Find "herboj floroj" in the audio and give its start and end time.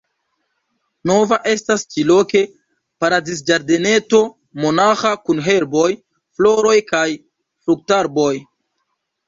5.51-6.75